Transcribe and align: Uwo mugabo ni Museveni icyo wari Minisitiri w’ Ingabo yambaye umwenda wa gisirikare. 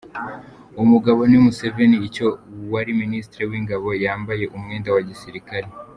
Uwo 0.73 0.85
mugabo 0.93 1.19
ni 1.29 1.37
Museveni 1.45 1.97
icyo 2.07 2.27
wari 2.73 2.91
Minisitiri 3.01 3.43
w’ 3.51 3.53
Ingabo 3.59 3.87
yambaye 4.03 4.43
umwenda 4.57 4.89
wa 4.95 5.01
gisirikare. 5.09 5.67